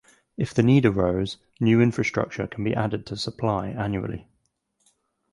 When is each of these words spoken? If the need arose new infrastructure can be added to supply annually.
If 0.35 0.51
the 0.55 0.63
need 0.63 0.87
arose 0.87 1.37
new 1.59 1.79
infrastructure 1.79 2.47
can 2.47 2.63
be 2.63 2.73
added 2.73 3.05
to 3.05 3.15
supply 3.15 3.67
annually. 3.67 4.27